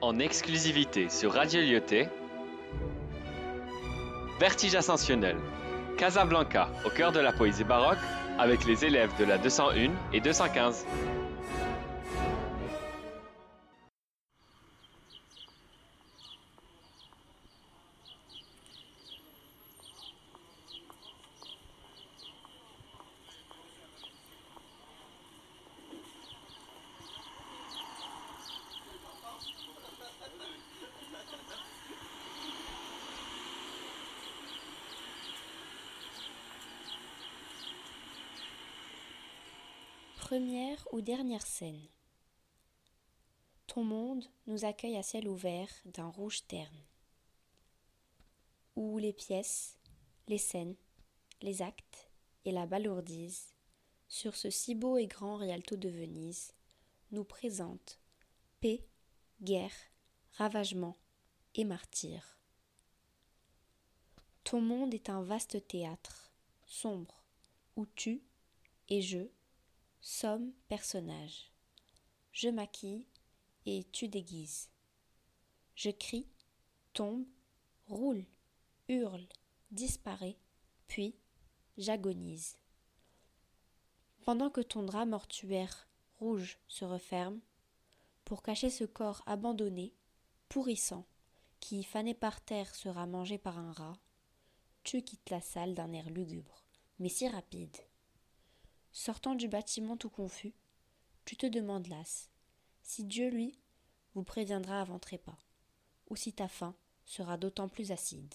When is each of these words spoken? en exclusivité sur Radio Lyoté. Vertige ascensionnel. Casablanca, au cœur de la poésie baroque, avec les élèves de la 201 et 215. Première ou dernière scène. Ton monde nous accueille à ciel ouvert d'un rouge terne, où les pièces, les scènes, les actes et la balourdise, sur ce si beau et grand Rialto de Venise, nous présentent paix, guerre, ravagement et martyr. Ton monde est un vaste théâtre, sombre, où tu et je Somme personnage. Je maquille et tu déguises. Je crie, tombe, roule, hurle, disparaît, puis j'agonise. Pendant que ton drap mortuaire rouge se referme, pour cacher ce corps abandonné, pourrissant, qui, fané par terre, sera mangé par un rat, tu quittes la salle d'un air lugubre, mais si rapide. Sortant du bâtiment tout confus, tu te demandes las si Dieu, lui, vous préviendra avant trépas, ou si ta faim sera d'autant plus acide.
en 0.00 0.18
exclusivité 0.18 1.08
sur 1.08 1.32
Radio 1.32 1.60
Lyoté. 1.60 2.08
Vertige 4.38 4.74
ascensionnel. 4.74 5.36
Casablanca, 5.96 6.68
au 6.84 6.90
cœur 6.90 7.12
de 7.12 7.20
la 7.20 7.32
poésie 7.32 7.64
baroque, 7.64 7.98
avec 8.38 8.66
les 8.66 8.84
élèves 8.84 9.10
de 9.18 9.24
la 9.24 9.38
201 9.38 9.90
et 10.12 10.20
215. 10.20 10.84
Première 40.28 40.84
ou 40.92 41.00
dernière 41.00 41.46
scène. 41.46 41.86
Ton 43.68 43.84
monde 43.84 44.24
nous 44.48 44.64
accueille 44.64 44.96
à 44.96 45.04
ciel 45.04 45.28
ouvert 45.28 45.68
d'un 45.84 46.08
rouge 46.08 46.44
terne, 46.48 46.82
où 48.74 48.98
les 48.98 49.12
pièces, 49.12 49.78
les 50.26 50.38
scènes, 50.38 50.74
les 51.42 51.62
actes 51.62 52.10
et 52.44 52.50
la 52.50 52.66
balourdise, 52.66 53.54
sur 54.08 54.34
ce 54.34 54.50
si 54.50 54.74
beau 54.74 54.96
et 54.96 55.06
grand 55.06 55.36
Rialto 55.36 55.76
de 55.76 55.88
Venise, 55.88 56.54
nous 57.12 57.22
présentent 57.22 58.00
paix, 58.58 58.84
guerre, 59.42 59.76
ravagement 60.32 60.96
et 61.54 61.64
martyr. 61.64 62.40
Ton 64.42 64.60
monde 64.60 64.92
est 64.92 65.08
un 65.08 65.22
vaste 65.22 65.64
théâtre, 65.68 66.32
sombre, 66.66 67.22
où 67.76 67.86
tu 67.86 68.24
et 68.88 69.02
je 69.02 69.28
Somme 70.08 70.52
personnage. 70.68 71.50
Je 72.30 72.48
maquille 72.48 73.04
et 73.66 73.84
tu 73.90 74.06
déguises. 74.06 74.70
Je 75.74 75.90
crie, 75.90 76.28
tombe, 76.92 77.24
roule, 77.88 78.24
hurle, 78.88 79.26
disparaît, 79.72 80.36
puis 80.86 81.16
j'agonise. 81.76 82.56
Pendant 84.24 84.48
que 84.48 84.60
ton 84.60 84.84
drap 84.84 85.06
mortuaire 85.06 85.88
rouge 86.20 86.60
se 86.68 86.84
referme, 86.84 87.40
pour 88.24 88.44
cacher 88.44 88.70
ce 88.70 88.84
corps 88.84 89.24
abandonné, 89.26 89.92
pourrissant, 90.48 91.04
qui, 91.58 91.82
fané 91.82 92.14
par 92.14 92.40
terre, 92.40 92.72
sera 92.76 93.06
mangé 93.06 93.38
par 93.38 93.58
un 93.58 93.72
rat, 93.72 93.98
tu 94.84 95.02
quittes 95.02 95.30
la 95.30 95.40
salle 95.40 95.74
d'un 95.74 95.92
air 95.92 96.08
lugubre, 96.10 96.62
mais 97.00 97.08
si 97.08 97.28
rapide. 97.28 97.76
Sortant 98.98 99.34
du 99.34 99.46
bâtiment 99.46 99.98
tout 99.98 100.08
confus, 100.08 100.54
tu 101.26 101.36
te 101.36 101.44
demandes 101.44 101.86
las 101.88 102.30
si 102.82 103.04
Dieu, 103.04 103.28
lui, 103.28 103.58
vous 104.14 104.22
préviendra 104.22 104.80
avant 104.80 104.98
trépas, 104.98 105.36
ou 106.08 106.16
si 106.16 106.32
ta 106.32 106.48
faim 106.48 106.74
sera 107.04 107.36
d'autant 107.36 107.68
plus 107.68 107.92
acide. 107.92 108.34